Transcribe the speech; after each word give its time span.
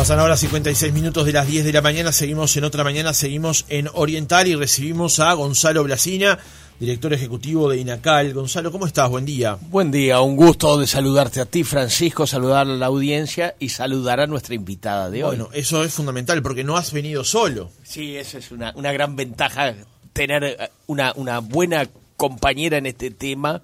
Pasan 0.00 0.18
ahora 0.18 0.34
56 0.34 0.94
minutos 0.94 1.26
de 1.26 1.32
las 1.32 1.46
10 1.46 1.62
de 1.62 1.74
la 1.74 1.82
mañana, 1.82 2.10
seguimos 2.10 2.56
en 2.56 2.64
otra 2.64 2.82
mañana, 2.84 3.12
seguimos 3.12 3.66
en 3.68 3.86
Oriental 3.92 4.48
y 4.48 4.54
recibimos 4.54 5.20
a 5.20 5.30
Gonzalo 5.34 5.84
Blasina, 5.84 6.38
director 6.78 7.12
ejecutivo 7.12 7.68
de 7.68 7.76
INACAL. 7.76 8.32
Gonzalo, 8.32 8.72
¿cómo 8.72 8.86
estás? 8.86 9.10
Buen 9.10 9.26
día. 9.26 9.58
Buen 9.60 9.90
día, 9.90 10.22
un 10.22 10.36
gusto 10.36 10.78
de 10.78 10.86
saludarte 10.86 11.42
a 11.42 11.44
ti, 11.44 11.64
Francisco, 11.64 12.26
saludar 12.26 12.66
a 12.66 12.70
la 12.70 12.86
audiencia 12.86 13.56
y 13.58 13.68
saludar 13.68 14.20
a 14.20 14.26
nuestra 14.26 14.54
invitada 14.54 15.10
de 15.10 15.22
hoy. 15.22 15.36
Bueno, 15.36 15.50
eso 15.52 15.84
es 15.84 15.92
fundamental 15.92 16.40
porque 16.40 16.64
no 16.64 16.78
has 16.78 16.94
venido 16.94 17.22
solo. 17.22 17.70
Sí, 17.82 18.16
esa 18.16 18.38
es 18.38 18.52
una, 18.52 18.72
una 18.76 18.92
gran 18.92 19.16
ventaja, 19.16 19.74
tener 20.14 20.44
eh, 20.44 20.70
una, 20.86 21.12
una 21.14 21.40
buena 21.40 21.86
compañera 22.16 22.78
en 22.78 22.86
este 22.86 23.10
tema, 23.10 23.60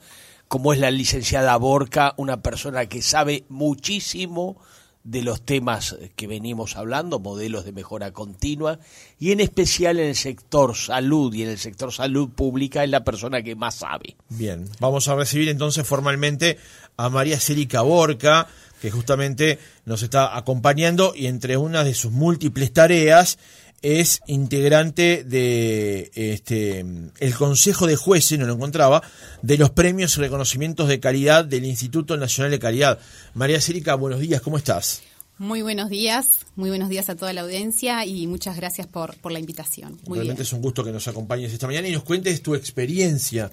como 0.48 0.74
es 0.74 0.80
la 0.80 0.90
licenciada 0.90 1.56
Borca, 1.56 2.12
una 2.18 2.42
persona 2.42 2.84
que 2.84 3.00
sabe 3.00 3.44
muchísimo 3.48 4.58
de 5.06 5.22
los 5.22 5.40
temas 5.42 5.96
que 6.16 6.26
venimos 6.26 6.76
hablando, 6.76 7.20
modelos 7.20 7.64
de 7.64 7.70
mejora 7.70 8.12
continua, 8.12 8.80
y 9.20 9.30
en 9.30 9.38
especial 9.38 10.00
en 10.00 10.08
el 10.08 10.16
sector 10.16 10.74
salud 10.74 11.32
y 11.32 11.44
en 11.44 11.50
el 11.50 11.58
sector 11.58 11.92
salud 11.92 12.28
pública 12.30 12.82
es 12.82 12.90
la 12.90 13.04
persona 13.04 13.40
que 13.42 13.54
más 13.54 13.76
sabe. 13.76 14.16
Bien, 14.28 14.68
vamos 14.80 15.06
a 15.06 15.14
recibir 15.14 15.48
entonces 15.48 15.86
formalmente 15.86 16.58
a 16.96 17.08
María 17.08 17.38
Celica 17.38 17.82
Borca, 17.82 18.48
que 18.80 18.90
justamente 18.90 19.60
nos 19.84 20.02
está 20.02 20.36
acompañando 20.36 21.12
y 21.14 21.26
entre 21.26 21.56
una 21.56 21.84
de 21.84 21.94
sus 21.94 22.10
múltiples 22.10 22.72
tareas 22.72 23.38
es 23.82 24.20
integrante 24.26 25.24
de 25.24 26.10
este 26.14 26.80
el 26.80 27.34
Consejo 27.34 27.86
de 27.86 27.96
Jueces, 27.96 28.38
no 28.38 28.46
lo 28.46 28.54
encontraba, 28.54 29.02
de 29.42 29.58
los 29.58 29.70
premios 29.70 30.16
y 30.16 30.20
reconocimientos 30.20 30.88
de 30.88 31.00
calidad 31.00 31.44
del 31.44 31.64
Instituto 31.64 32.16
Nacional 32.16 32.50
de 32.50 32.58
Calidad. 32.58 32.98
María 33.34 33.60
Cérica, 33.60 33.94
buenos 33.94 34.20
días, 34.20 34.40
¿cómo 34.40 34.56
estás? 34.56 35.02
Muy 35.38 35.60
buenos 35.60 35.90
días, 35.90 36.46
muy 36.56 36.70
buenos 36.70 36.88
días 36.88 37.10
a 37.10 37.14
toda 37.14 37.34
la 37.34 37.42
audiencia 37.42 38.06
y 38.06 38.26
muchas 38.26 38.56
gracias 38.56 38.86
por, 38.86 39.16
por 39.18 39.32
la 39.32 39.38
invitación. 39.38 40.00
Muy 40.06 40.18
Realmente 40.18 40.44
es 40.44 40.52
un 40.54 40.62
gusto 40.62 40.82
que 40.82 40.92
nos 40.92 41.06
acompañes 41.08 41.52
esta 41.52 41.66
mañana 41.66 41.86
y 41.88 41.92
nos 41.92 42.04
cuentes 42.04 42.40
tu 42.42 42.54
experiencia. 42.54 43.50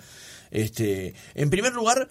Este, 0.49 1.13
en 1.35 1.49
primer 1.49 1.73
lugar, 1.73 2.07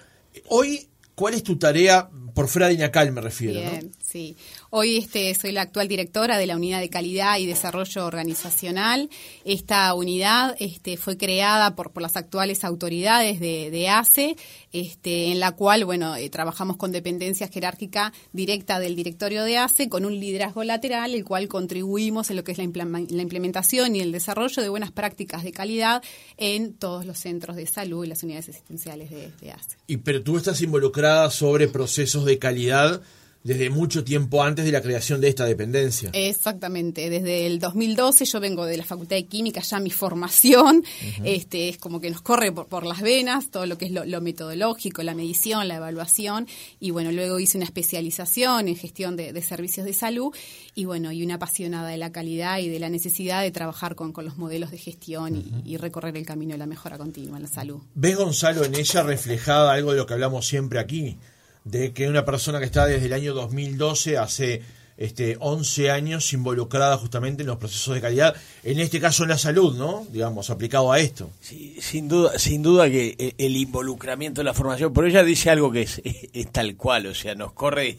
hoy, 0.49 0.89
¿cuál 1.15 1.33
es 1.33 1.43
tu 1.43 1.57
tarea 1.57 2.11
por 2.35 2.49
fuera 2.49 2.69
de 2.69 2.75
INACAL, 2.75 3.13
me 3.13 3.23
refiero? 3.23 3.61
Bien, 3.61 3.93
sí. 4.03 4.37
Hoy 4.75 4.97
este, 4.97 5.35
soy 5.35 5.53
la 5.53 5.61
actual 5.61 5.87
directora 5.87 6.39
de 6.39 6.47
la 6.47 6.57
Unidad 6.57 6.81
de 6.81 6.89
Calidad 6.89 7.37
y 7.37 7.45
Desarrollo 7.45 8.07
Organizacional. 8.07 9.11
Esta 9.45 9.93
unidad 9.93 10.57
este, 10.61 10.97
fue 10.97 11.19
creada 11.19 11.77
por, 11.77 11.93
las 12.01 12.17
actuales 12.17 12.65
autoridades 12.65 13.39
de, 13.39 13.89
ACE, 13.91 14.35
este, 14.73 15.31
en 15.31 15.41
la 15.41 15.53
cual 15.53 15.85
bueno, 15.85 16.17
eh, 16.17 16.31
trabajamos 16.31 16.79
con 16.79 16.91
dependencia 16.91 17.49
jerárquica 17.49 18.15
directa 18.33 18.81
del 18.81 18.97
directorio 18.97 19.45
de 19.45 19.59
ACE, 19.59 19.91
con 19.91 20.07
un 20.07 20.19
liderazgo 20.19 20.65
lateral, 20.65 21.15
el 21.15 21.27
cual 21.27 21.49
contribuimos 21.49 22.31
en 22.31 22.37
lo 22.37 22.43
que 22.43 22.53
es 22.53 22.57
la, 22.57 22.65
la 22.65 23.23
implementación 23.23 23.95
y 23.95 24.01
el 24.01 24.11
desarrollo 24.11 24.63
de 24.63 24.71
buenas 24.71 24.91
prácticas 24.91 25.45
de 25.45 25.53
calidad 25.53 26.03
en 26.39 26.73
todos 26.73 27.05
los 27.05 27.19
centros 27.19 27.57
de 27.57 27.67
salud 27.67 28.07
y 28.07 28.09
las 28.09 28.23
unidades 28.23 28.49
asistenciales 28.49 29.11
de, 29.11 29.33
de 29.39 29.53
ACE. 29.53 29.77
Y, 29.87 29.99
pero 29.99 30.23
tú 30.23 30.39
estás 30.39 30.63
involucrada 30.63 31.29
sobre 31.29 31.69
procesos 31.69 32.25
de 32.25 32.39
calidad 32.39 33.03
desde 33.45 33.71
mucho 33.71 34.05
tiempo 34.05 34.43
antes 34.43 34.65
de 34.65 34.73
la 34.73 34.81
creación 34.81 35.21
de 35.21 35.29
esta 35.29 35.45
dependencia. 35.45 36.11
Exactamente, 36.13 37.11
desde 37.11 37.47
el 37.47 37.59
2012 37.59 38.25
yo 38.25 38.41
vengo 38.41 38.65
de 38.65 38.77
la 38.77 38.85
Facultad 38.85 39.17
de 39.17 39.27
Química, 39.27 39.61
ya 39.61 39.81
mi 39.81 39.91
formación 39.91 40.77
uh 40.77 40.81
-huh. 40.81 41.23
este, 41.25 41.69
es 41.69 41.79
como 41.79 42.01
que 42.01 42.11
nos 42.11 42.23
corre 42.23 42.53
por, 42.53 42.67
por, 42.67 42.87
las 42.87 43.01
venas, 43.01 43.51
todo 43.51 43.67
lo 43.67 43.79
que 43.79 43.87
es 43.87 43.93
lo, 43.93 44.05
lo, 44.05 44.21
metodológico, 44.21 45.03
la 45.03 45.15
medición, 45.15 45.67
la 45.69 45.77
evaluación, 45.77 46.47
y 46.81 46.91
bueno, 46.91 47.11
luego 47.13 47.41
hice 47.41 47.59
una 47.59 47.65
especialización 47.65 48.69
en 48.69 48.77
gestión 48.77 49.17
de, 49.17 49.33
de, 49.33 49.43
servicios 49.43 49.87
de 49.87 49.93
salud, 49.93 50.35
y 50.75 50.85
bueno, 50.85 51.13
y 51.13 51.25
una 51.25 51.35
apasionada 51.35 51.89
de 51.89 51.97
la 51.97 52.13
calidad 52.13 52.59
y 52.59 52.69
de 52.69 52.79
la 52.79 52.89
necesidad 52.89 53.43
de 53.43 53.51
trabajar 53.51 53.95
con, 53.95 54.13
con 54.13 54.25
los 54.25 54.37
modelos 54.37 54.71
de 54.71 54.79
gestión 54.79 55.35
uh 55.35 55.37
-huh. 55.37 55.63
y, 55.65 55.75
y, 55.75 55.77
recorrer 55.77 56.17
el 56.17 56.25
camino 56.25 56.53
de 56.53 56.59
la 56.59 56.67
mejora 56.67 56.97
continua 56.99 57.37
en 57.37 57.43
la 57.43 57.49
salud. 57.49 57.81
¿Ves, 57.95 58.17
Gonzalo, 58.17 58.65
en 58.65 58.75
ella 58.75 59.03
reflejada 59.03 59.73
algo 59.73 59.93
de 59.93 59.99
lo 59.99 60.07
que 60.07 60.15
hablamos 60.15 60.47
siempre 60.47 60.79
aquí? 60.79 61.17
De 61.65 61.93
que 61.93 62.09
una 62.09 62.25
persona 62.25 62.59
que 62.59 62.67
está 62.67 62.87
desde 62.87 63.07
el 63.07 63.13
año 63.13 63.35
2012, 63.35 64.19
hace 64.19 64.63
este, 64.97 65.37
11 65.41 65.91
años, 65.91 66.33
involucrada 66.33 66.97
justamente 66.99 67.43
en 67.43 67.49
los 67.49 67.59
procesos 67.59 67.95
de 67.95 68.01
calidad, 68.01 68.37
en 68.63 68.79
este 68.79 69.01
caso 69.01 69.23
en 69.23 69.31
la 69.31 69.39
salud, 69.39 69.77
¿no? 69.77 70.07
Digamos, 70.11 70.51
aplicado 70.51 70.93
a 70.93 71.01
esto. 71.01 71.31
Sí, 71.41 71.77
sin 71.81 72.09
duda, 72.09 72.39
sin 72.39 72.63
duda 72.63 72.91
que 72.91 73.35
el 73.39 73.57
involucramiento 73.57 74.41
en 74.41 74.47
la 74.47 74.55
formación, 74.55 74.93
pero 74.93 75.07
ella 75.07 75.25
dice 75.25 75.51
algo 75.51 75.73
que 75.73 75.83
es, 75.83 76.01
es 76.33 76.53
tal 76.53 76.77
cual, 76.77 77.07
o 77.07 77.15
sea, 77.15 77.35
nos 77.35 77.53
corre 77.53 77.99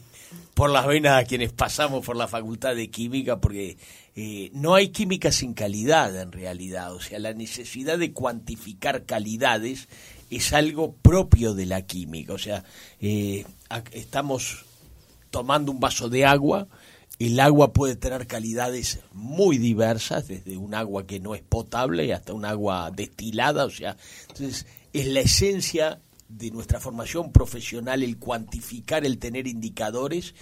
por 0.54 0.70
las 0.70 0.86
venas 0.86 1.22
a 1.22 1.26
quienes 1.26 1.52
pasamos 1.52 2.04
por 2.04 2.16
la 2.16 2.28
facultad 2.28 2.76
de 2.76 2.88
química, 2.88 3.40
porque 3.40 3.76
eh, 4.16 4.50
no 4.52 4.74
hay 4.74 4.88
química 4.88 5.32
sin 5.32 5.54
calidad 5.54 6.20
en 6.20 6.30
realidad, 6.30 6.94
o 6.94 7.00
sea, 7.00 7.18
la 7.18 7.32
necesidad 7.32 7.98
de 7.98 8.12
cuantificar 8.12 9.04
calidades 9.04 9.88
es 10.36 10.52
algo 10.52 10.94
propio 10.94 11.54
de 11.54 11.66
la 11.66 11.82
química, 11.82 12.32
o 12.32 12.38
sea, 12.38 12.64
eh, 13.00 13.44
estamos 13.92 14.64
tomando 15.30 15.72
un 15.72 15.80
vaso 15.80 16.08
de 16.08 16.24
agua, 16.24 16.68
el 17.18 17.38
agua 17.40 17.72
puede 17.72 17.96
tener 17.96 18.26
calidades 18.26 19.00
muy 19.12 19.58
diversas, 19.58 20.28
desde 20.28 20.56
un 20.56 20.74
agua 20.74 21.06
que 21.06 21.20
no 21.20 21.34
es 21.34 21.42
potable 21.42 22.12
hasta 22.12 22.32
un 22.32 22.44
agua 22.44 22.90
destilada, 22.90 23.64
o 23.64 23.70
sea, 23.70 23.96
entonces 24.28 24.66
es 24.92 25.06
la 25.06 25.20
esencia 25.20 26.00
de 26.28 26.50
nuestra 26.50 26.80
formación 26.80 27.32
profesional 27.32 28.02
el 28.02 28.18
cuantificar, 28.18 29.04
el 29.04 29.18
tener 29.18 29.46
indicadores 29.46 30.34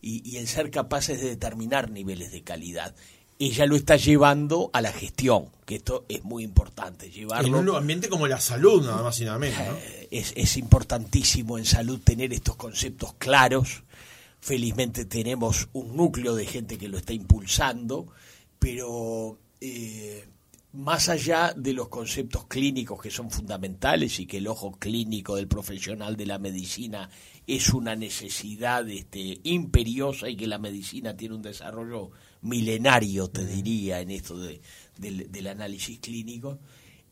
y, 0.00 0.28
y 0.28 0.36
el 0.36 0.46
ser 0.46 0.70
capaces 0.70 1.20
de 1.20 1.30
determinar 1.30 1.90
niveles 1.90 2.32
de 2.32 2.42
calidad 2.42 2.94
ella 3.40 3.64
lo 3.64 3.74
está 3.74 3.96
llevando 3.96 4.68
a 4.74 4.82
la 4.82 4.92
gestión, 4.92 5.46
que 5.64 5.76
esto 5.76 6.04
es 6.10 6.22
muy 6.24 6.44
importante. 6.44 7.10
Llevarlo, 7.10 7.58
en 7.58 7.68
un 7.70 7.76
ambiente 7.76 8.10
como 8.10 8.26
la 8.26 8.38
salud, 8.38 8.84
nada 8.84 9.02
más 9.02 9.18
y 9.18 9.24
nada 9.24 9.38
menos. 9.38 9.58
¿no? 9.58 9.76
Es, 10.10 10.34
es, 10.36 10.58
importantísimo 10.58 11.56
en 11.56 11.64
salud 11.64 12.00
tener 12.04 12.34
estos 12.34 12.56
conceptos 12.56 13.14
claros. 13.14 13.82
Felizmente 14.40 15.06
tenemos 15.06 15.68
un 15.72 15.96
núcleo 15.96 16.34
de 16.34 16.44
gente 16.44 16.76
que 16.76 16.88
lo 16.88 16.98
está 16.98 17.14
impulsando, 17.14 18.08
pero 18.58 19.38
eh, 19.58 20.28
más 20.72 21.08
allá 21.08 21.54
de 21.56 21.72
los 21.72 21.88
conceptos 21.88 22.46
clínicos 22.46 23.00
que 23.00 23.10
son 23.10 23.30
fundamentales 23.30 24.20
y 24.20 24.26
que 24.26 24.36
el 24.36 24.48
ojo 24.48 24.72
clínico 24.72 25.36
del 25.36 25.48
profesional 25.48 26.14
de 26.16 26.26
la 26.26 26.38
medicina 26.38 27.08
es 27.46 27.70
una 27.70 27.96
necesidad 27.96 28.86
este, 28.88 29.40
imperiosa 29.44 30.28
y 30.28 30.36
que 30.36 30.46
la 30.46 30.58
medicina 30.58 31.16
tiene 31.16 31.36
un 31.36 31.42
desarrollo 31.42 32.10
milenario, 32.42 33.28
te 33.28 33.44
diría, 33.44 34.00
en 34.00 34.10
esto 34.10 34.38
de, 34.38 34.60
del, 34.98 35.30
del, 35.30 35.46
análisis 35.46 35.98
clínico, 35.98 36.58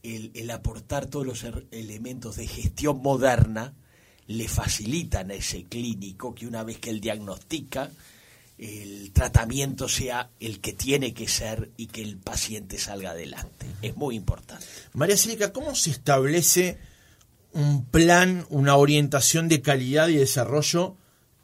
el, 0.02 0.30
el, 0.34 0.50
aportar 0.50 1.06
todos 1.06 1.26
los 1.26 1.44
elementos 1.70 2.36
de 2.36 2.46
gestión 2.46 3.02
moderna 3.02 3.74
le 4.26 4.48
facilitan 4.48 5.30
a 5.30 5.34
ese 5.34 5.64
clínico 5.64 6.34
que 6.34 6.46
una 6.46 6.62
vez 6.62 6.78
que 6.78 6.90
él 6.90 7.00
diagnostica, 7.00 7.90
el 8.58 9.12
tratamiento 9.12 9.88
sea 9.88 10.30
el 10.40 10.60
que 10.60 10.72
tiene 10.72 11.14
que 11.14 11.28
ser 11.28 11.70
y 11.76 11.86
que 11.86 12.02
el 12.02 12.18
paciente 12.18 12.78
salga 12.78 13.10
adelante. 13.10 13.66
Es 13.82 13.96
muy 13.96 14.16
importante. 14.16 14.66
María 14.94 15.16
Cílica, 15.16 15.52
¿cómo 15.52 15.74
se 15.74 15.90
establece 15.90 16.78
un 17.52 17.84
plan, 17.86 18.44
una 18.50 18.76
orientación 18.76 19.48
de 19.48 19.62
calidad 19.62 20.08
y 20.08 20.16
desarrollo, 20.16 20.96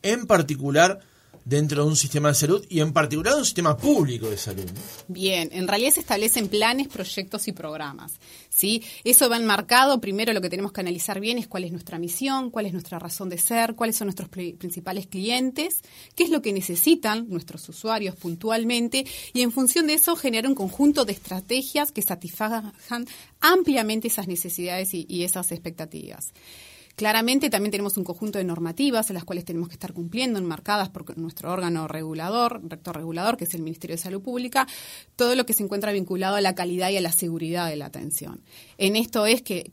en 0.02 0.26
particular 0.26 1.00
dentro 1.44 1.82
de 1.82 1.88
un 1.90 1.96
sistema 1.96 2.28
de 2.28 2.34
salud 2.34 2.64
y 2.68 2.80
en 2.80 2.92
particular 2.92 3.36
un 3.36 3.44
sistema 3.44 3.76
público 3.76 4.30
de 4.30 4.36
salud. 4.36 4.64
Bien, 5.08 5.50
en 5.52 5.68
realidad 5.68 5.92
se 5.92 6.00
establecen 6.00 6.48
planes, 6.48 6.88
proyectos 6.88 7.46
y 7.48 7.52
programas. 7.52 8.12
¿sí? 8.48 8.82
Eso 9.04 9.28
va 9.28 9.36
enmarcado, 9.36 10.00
primero 10.00 10.32
lo 10.32 10.40
que 10.40 10.48
tenemos 10.48 10.72
que 10.72 10.80
analizar 10.80 11.20
bien 11.20 11.38
es 11.38 11.46
cuál 11.46 11.64
es 11.64 11.72
nuestra 11.72 11.98
misión, 11.98 12.50
cuál 12.50 12.66
es 12.66 12.72
nuestra 12.72 12.98
razón 12.98 13.28
de 13.28 13.38
ser, 13.38 13.74
cuáles 13.74 13.96
son 13.96 14.06
nuestros 14.06 14.28
principales 14.28 15.06
clientes, 15.06 15.82
qué 16.14 16.24
es 16.24 16.30
lo 16.30 16.40
que 16.40 16.52
necesitan 16.52 17.28
nuestros 17.28 17.68
usuarios 17.68 18.16
puntualmente 18.16 19.04
y 19.32 19.42
en 19.42 19.52
función 19.52 19.86
de 19.86 19.94
eso 19.94 20.16
generar 20.16 20.48
un 20.48 20.54
conjunto 20.54 21.04
de 21.04 21.12
estrategias 21.12 21.92
que 21.92 22.02
satisfagan 22.02 22.72
ampliamente 23.40 24.08
esas 24.08 24.28
necesidades 24.28 24.94
y, 24.94 25.06
y 25.08 25.24
esas 25.24 25.52
expectativas. 25.52 26.32
Claramente 26.96 27.50
también 27.50 27.72
tenemos 27.72 27.96
un 27.96 28.04
conjunto 28.04 28.38
de 28.38 28.44
normativas 28.44 29.10
en 29.10 29.14
las 29.14 29.24
cuales 29.24 29.44
tenemos 29.44 29.68
que 29.68 29.74
estar 29.74 29.92
cumpliendo, 29.92 30.38
enmarcadas 30.38 30.90
por 30.90 31.18
nuestro 31.18 31.52
órgano 31.52 31.88
regulador, 31.88 32.60
rector 32.68 32.96
regulador, 32.96 33.36
que 33.36 33.44
es 33.44 33.54
el 33.54 33.62
Ministerio 33.62 33.96
de 33.96 34.02
Salud 34.02 34.22
Pública, 34.22 34.68
todo 35.16 35.34
lo 35.34 35.44
que 35.44 35.54
se 35.54 35.64
encuentra 35.64 35.90
vinculado 35.90 36.36
a 36.36 36.40
la 36.40 36.54
calidad 36.54 36.90
y 36.90 36.96
a 36.96 37.00
la 37.00 37.10
seguridad 37.10 37.68
de 37.68 37.74
la 37.74 37.86
atención. 37.86 38.42
En 38.78 38.94
esto 38.94 39.26
es 39.26 39.42
que, 39.42 39.64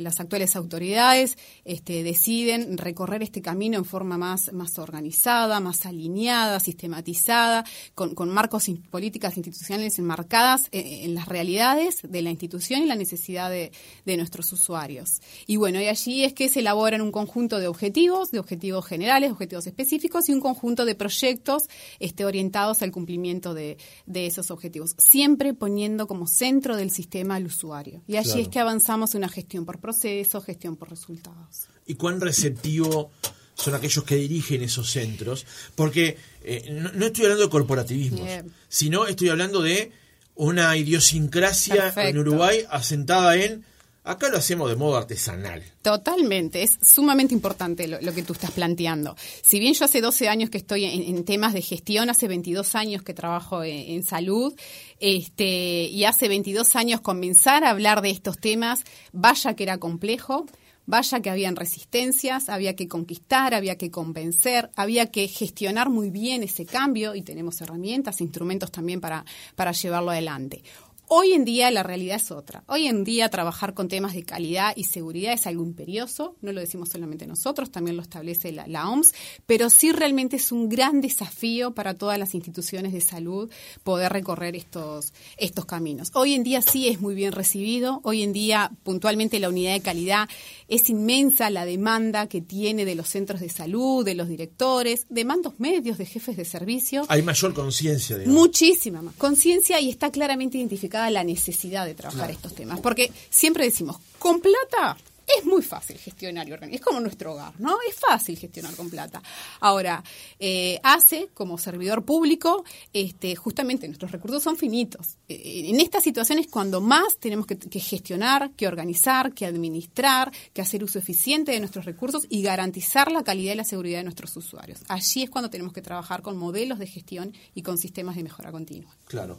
las 0.00 0.20
actuales 0.20 0.54
autoridades 0.54 1.36
este, 1.64 2.02
deciden 2.02 2.78
recorrer 2.78 3.22
este 3.22 3.42
camino 3.42 3.78
en 3.78 3.84
forma 3.84 4.18
más, 4.18 4.50
organizada, 4.78 5.60
más 5.60 5.86
alineada, 5.86 6.60
sistematizada, 6.60 7.64
con, 7.94 8.28
marcos 8.28 8.68
y 8.68 8.74
políticas 8.74 9.36
institucionales 9.36 9.98
enmarcadas 9.98 10.68
en, 10.72 11.04
en, 11.04 11.14
las 11.14 11.26
realidades 11.26 12.00
de 12.02 12.22
la 12.22 12.30
institución 12.30 12.82
y 12.82 12.86
la 12.86 12.96
necesidad 12.96 13.50
de 13.50 14.16
nuestros 14.16 14.52
usuarios. 14.52 15.20
Y 15.46 15.56
bueno, 15.56 15.80
y 15.80 15.86
allí 15.86 16.24
es 16.24 16.34
que 16.34 16.49
se 16.50 16.60
elaboran 16.60 17.00
un 17.00 17.12
conjunto 17.12 17.58
de 17.58 17.68
objetivos, 17.68 18.30
de 18.30 18.38
objetivos 18.38 18.84
generales, 18.86 19.32
objetivos 19.32 19.66
específicos 19.66 20.28
y 20.28 20.32
un 20.32 20.40
conjunto 20.40 20.84
de 20.84 20.94
proyectos 20.94 21.64
este, 21.98 22.24
orientados 22.24 22.82
al 22.82 22.90
cumplimiento 22.90 23.54
de, 23.54 23.78
esos 24.12 24.50
objetivos, 24.50 24.94
siempre 24.98 25.54
poniendo 25.54 26.06
como 26.06 26.26
centro 26.26 26.76
del 26.76 26.90
sistema 26.90 27.36
al 27.36 27.46
usuario. 27.46 28.02
Y 28.06 28.16
allí 28.16 28.42
es 28.42 28.48
que 28.48 28.58
avanzamos 28.58 29.14
en 29.14 29.18
una 29.18 29.28
gestión 29.28 29.64
por 29.64 29.80
proceso, 29.80 30.40
gestión 30.40 30.76
por 30.76 30.90
resultados. 30.90 31.68
¿Y 31.86 31.94
cuán 31.94 32.20
receptivo 32.20 33.10
son 33.54 33.74
aquellos 33.74 34.04
que 34.04 34.16
dirigen 34.16 34.62
esos 34.62 34.90
centros? 34.90 35.46
Porque 35.74 36.16
eh, 36.44 36.68
no, 36.70 37.06
estoy 37.06 37.24
hablando 37.24 37.44
de 37.44 37.50
corporativismo, 37.50 38.26
sino 38.68 39.06
estoy 39.06 39.30
hablando 39.30 39.62
de 39.62 39.92
una 40.34 40.76
idiosincrasia 40.76 41.92
en 41.96 42.18
Uruguay 42.18 42.64
asentada 42.70 43.36
en 43.36 43.64
Acá 44.02 44.30
lo 44.30 44.38
hacemos 44.38 44.70
de 44.70 44.76
modo 44.76 44.96
artesanal. 44.96 45.62
Totalmente, 45.82 46.62
es 46.62 46.78
sumamente 46.82 47.34
importante 47.34 47.86
lo, 47.86 48.14
que 48.14 48.22
tú 48.22 48.32
estás 48.32 48.50
planteando. 48.50 49.14
Si 49.42 49.60
bien 49.60 49.74
yo 49.74 49.84
hace 49.84 50.00
12 50.00 50.28
años 50.28 50.48
que 50.48 50.56
estoy 50.56 50.84
en, 50.84 51.24
temas 51.24 51.52
de 51.52 51.60
gestión, 51.60 52.08
hace 52.08 52.26
22 52.26 52.74
años 52.76 53.02
que 53.02 53.12
trabajo 53.12 53.62
en, 53.62 54.02
salud, 54.02 54.54
este, 55.00 55.84
y 55.84 56.04
hace 56.04 56.28
22 56.28 56.76
años 56.76 57.02
comenzar 57.02 57.62
a 57.62 57.70
hablar 57.70 58.00
de 58.00 58.10
estos 58.10 58.38
temas, 58.38 58.84
vaya 59.12 59.54
que 59.54 59.64
era 59.64 59.76
complejo, 59.76 60.46
vaya 60.86 61.20
que 61.20 61.30
habían 61.30 61.54
resistencias, 61.54 62.48
había 62.48 62.74
que 62.74 62.88
conquistar, 62.88 63.54
había 63.54 63.76
que 63.76 63.90
convencer, 63.90 64.70
había 64.76 65.10
que 65.10 65.28
gestionar 65.28 65.90
muy 65.90 66.10
bien 66.10 66.42
ese 66.42 66.64
cambio 66.64 67.14
y 67.14 67.22
tenemos 67.22 67.60
herramientas, 67.60 68.20
instrumentos 68.22 68.72
también 68.72 69.00
para, 69.00 69.24
para 69.54 69.72
llevarlo 69.72 70.10
adelante. 70.10 70.62
Hoy 71.12 71.32
en 71.32 71.44
día 71.44 71.72
la 71.72 71.82
realidad 71.82 72.18
es 72.18 72.30
otra. 72.30 72.62
Hoy 72.68 72.86
en 72.86 73.02
día 73.02 73.28
trabajar 73.28 73.74
con 73.74 73.88
temas 73.88 74.14
de 74.14 74.22
calidad 74.22 74.74
y 74.76 74.84
seguridad 74.84 75.32
es 75.32 75.44
algo 75.48 75.64
imperioso, 75.64 76.36
no 76.40 76.52
lo 76.52 76.60
decimos 76.60 76.90
solamente 76.90 77.26
nosotros, 77.26 77.72
también 77.72 77.96
lo 77.96 78.02
establece 78.02 78.52
la, 78.52 78.88
OMS, 78.88 79.12
pero 79.44 79.70
sí 79.70 79.90
realmente 79.90 80.36
es 80.36 80.52
un 80.52 80.68
gran 80.68 81.00
desafío 81.00 81.74
para 81.74 81.94
todas 81.94 82.16
las 82.16 82.36
instituciones 82.36 82.92
de 82.92 83.00
salud 83.00 83.50
poder 83.82 84.12
recorrer 84.12 84.54
estos, 84.54 85.12
estos 85.36 85.66
caminos. 85.66 86.12
Hoy 86.14 86.34
en 86.34 86.44
día 86.44 86.62
sí 86.62 86.86
es 86.86 87.00
muy 87.00 87.16
bien 87.16 87.32
recibido, 87.32 87.98
hoy 88.04 88.22
en 88.22 88.32
día 88.32 88.70
puntualmente 88.84 89.40
la 89.40 89.48
unidad 89.48 89.72
de 89.72 89.80
calidad 89.80 90.28
es 90.68 90.90
inmensa 90.90 91.50
la 91.50 91.64
demanda 91.64 92.28
que 92.28 92.40
tiene 92.40 92.84
de 92.84 92.94
los 92.94 93.08
centros 93.08 93.40
de 93.40 93.48
salud, 93.48 94.04
de 94.04 94.14
los 94.14 94.28
directores, 94.28 95.06
de 95.08 95.24
mandos 95.24 95.58
medios, 95.58 95.98
de 95.98 96.06
jefes 96.06 96.36
de 96.36 96.44
servicio. 96.44 97.02
Hay 97.08 97.22
mayor 97.22 97.52
conciencia. 97.52 98.16
Muchísima 98.26 99.02
más 99.02 99.16
conciencia 99.16 99.80
y 99.80 99.90
está 99.90 100.12
claramente 100.12 100.56
identificada 100.56 100.99
la 101.08 101.24
necesidad 101.24 101.86
de 101.86 101.94
trabajar 101.94 102.30
estos 102.30 102.54
temas. 102.54 102.80
Porque 102.80 103.10
siempre 103.30 103.64
decimos, 103.64 103.96
con 104.18 104.40
plata 104.40 104.98
es 105.38 105.44
muy 105.44 105.62
fácil 105.62 105.98
gestionar 105.98 106.48
y 106.48 106.52
organizar. 106.52 106.80
Es 106.80 106.84
como 106.84 107.00
nuestro 107.00 107.32
hogar, 107.32 107.52
¿no? 107.58 107.78
Es 107.88 107.96
fácil 107.96 108.36
gestionar 108.36 108.74
con 108.74 108.90
plata. 108.90 109.22
Ahora, 109.60 110.02
eh, 110.38 110.80
hace 110.82 111.28
como 111.34 111.58
servidor 111.58 112.04
público, 112.04 112.64
este, 112.92 113.36
justamente 113.36 113.86
nuestros 113.86 114.10
recursos 114.10 114.42
son 114.42 114.56
finitos. 114.56 115.18
Eh, 115.28 115.64
en 115.66 115.80
estas 115.80 116.02
situaciones, 116.02 116.48
cuando 116.48 116.80
más 116.80 117.16
tenemos 117.18 117.46
que, 117.46 117.56
gestionar, 117.80 118.50
que 118.52 118.66
organizar, 118.66 119.32
que 119.32 119.46
administrar, 119.46 120.32
que 120.52 120.62
hacer 120.62 120.82
uso 120.82 120.98
eficiente 120.98 121.52
de 121.52 121.60
nuestros 121.60 121.84
recursos 121.84 122.26
y 122.28 122.42
garantizar 122.42 123.12
la 123.12 123.22
calidad 123.22 123.52
y 123.54 123.56
la 123.56 123.64
seguridad 123.64 123.98
de 123.98 124.04
nuestros 124.04 124.36
usuarios. 124.36 124.80
Allí 124.88 125.22
es 125.22 125.30
cuando 125.30 125.50
tenemos 125.50 125.72
que 125.72 125.82
trabajar 125.82 126.22
con 126.22 126.36
modelos 126.36 126.78
de 126.78 126.86
gestión 126.86 127.32
y 127.54 127.62
con 127.62 127.78
sistemas 127.78 128.16
de 128.16 128.24
mejora 128.24 128.50
continua. 128.50 128.94
Claro. 129.06 129.38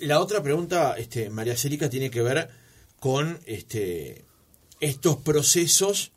La 0.00 0.20
otra 0.20 0.42
pregunta, 0.42 0.94
este, 0.98 1.30
María 1.30 1.56
Cérica, 1.56 1.88
tiene 1.88 2.10
que 2.10 2.22
ver 2.22 2.50
con 2.98 3.40
este, 3.46 4.24
estos 4.80 5.16
procesos 5.16 6.12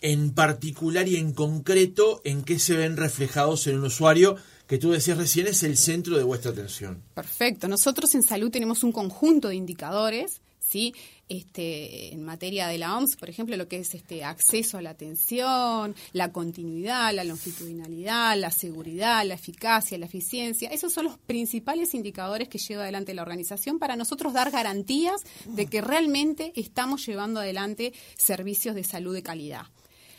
en 0.00 0.32
particular 0.32 1.08
y 1.08 1.16
en 1.16 1.32
concreto 1.32 2.20
en 2.24 2.42
qué 2.42 2.58
se 2.58 2.76
ven 2.76 2.96
reflejados 2.96 3.66
en 3.66 3.78
un 3.78 3.84
usuario 3.84 4.36
que 4.66 4.78
tú 4.78 4.90
decías 4.90 5.16
recién 5.16 5.46
es 5.46 5.62
el 5.62 5.76
centro 5.76 6.16
de 6.16 6.24
vuestra 6.24 6.50
atención. 6.50 7.02
Perfecto. 7.14 7.68
Nosotros 7.68 8.14
en 8.14 8.22
salud 8.22 8.50
tenemos 8.50 8.84
un 8.84 8.92
conjunto 8.92 9.48
de 9.48 9.56
indicadores 9.56 10.40
¿sí? 10.68 10.94
Este, 11.28 12.12
en 12.14 12.24
materia 12.24 12.68
de 12.68 12.78
la 12.78 12.96
OMS, 12.96 13.16
por 13.16 13.28
ejemplo, 13.28 13.56
lo 13.56 13.68
que 13.68 13.78
es 13.78 13.94
este 13.94 14.24
acceso 14.24 14.78
a 14.78 14.82
la 14.82 14.90
atención, 14.90 15.94
la 16.12 16.32
continuidad, 16.32 17.12
la 17.12 17.24
longitudinalidad, 17.24 18.36
la 18.38 18.50
seguridad, 18.50 19.26
la 19.26 19.34
eficacia, 19.34 19.98
la 19.98 20.06
eficiencia, 20.06 20.70
esos 20.70 20.92
son 20.92 21.04
los 21.04 21.18
principales 21.18 21.94
indicadores 21.94 22.48
que 22.48 22.58
lleva 22.58 22.82
adelante 22.82 23.12
la 23.14 23.22
organización 23.22 23.78
para 23.78 23.96
nosotros 23.96 24.32
dar 24.32 24.50
garantías 24.50 25.20
de 25.44 25.66
que 25.66 25.80
realmente 25.80 26.52
estamos 26.56 27.06
llevando 27.06 27.40
adelante 27.40 27.92
servicios 28.16 28.74
de 28.74 28.84
salud 28.84 29.14
de 29.14 29.22
calidad 29.22 29.66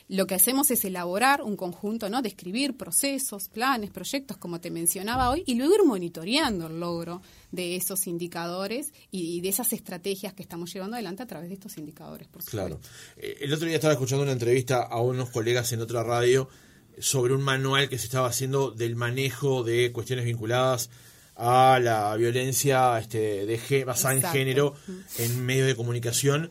lo 0.09 0.25
que 0.25 0.33
hacemos 0.33 0.71
es 0.71 0.83
elaborar 0.85 1.44
un 1.44 1.56
conjunto, 1.56 2.09
¿no? 2.09 2.23
Describir 2.23 2.75
procesos, 2.75 3.47
planes, 3.47 3.91
proyectos, 3.91 4.38
como 4.38 4.59
te 4.59 4.71
mencionaba 4.71 5.29
hoy, 5.29 5.44
y 5.45 5.53
luego 5.53 5.75
ir 5.75 5.83
monitoreando 5.85 6.65
el 6.65 6.79
logro 6.79 7.21
de 7.51 7.75
esos 7.75 8.07
indicadores 8.07 8.91
y, 9.11 9.39
de 9.41 9.50
esas 9.50 9.71
estrategias 9.71 10.33
que 10.33 10.41
estamos 10.41 10.73
llevando 10.73 10.95
adelante 10.95 11.21
a 11.21 11.27
través 11.27 11.50
de 11.50 11.53
estos 11.53 11.77
indicadores, 11.77 12.27
por 12.27 12.44
Claro. 12.44 12.79
Eh, 13.17 13.38
el 13.41 13.53
otro 13.53 13.67
día 13.67 13.75
estaba 13.75 13.94
escuchando 13.94 14.23
una 14.23 14.31
entrevista 14.31 14.81
a 14.81 15.00
unos 15.00 15.29
colegas 15.29 15.71
en 15.73 15.81
otra 15.81 16.01
radio 16.01 16.50
sobre 16.97 17.35
un 17.35 17.44
manual 17.44 17.88
que 17.88 18.00
se 18.00 18.05
estaba 18.05 18.27
haciendo 18.27 18.71
del 18.71 18.95
manejo 18.95 19.63
de 19.63 19.91
cuestiones 19.91 20.25
vinculadas 20.25 20.89
a 21.35 21.79
la 21.79 22.15
violencia 22.15 22.97
este, 22.97 23.45
de 23.45 23.85
basada 23.85 24.15
en 24.15 24.23
género 24.23 24.73
en 25.19 25.45
medios 25.45 25.67
de 25.67 25.75
comunicación 25.75 26.50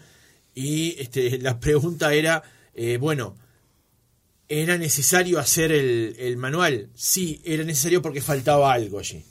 y 0.54 0.94
este, 1.00 1.38
la 1.42 1.58
pregunta 1.58 2.14
era, 2.14 2.44
eh, 2.72 2.98
bueno, 2.98 3.34
¿Era 4.48 4.78
necesario 4.78 5.38
hacer 5.38 5.72
el, 5.72 6.36
manual? 6.38 6.88
Sí, 6.94 7.40
era 7.44 7.64
necesario 7.64 8.00
porque 8.00 8.22
faltaba 8.22 8.72
algo 8.72 8.98
allí. 8.98 9.22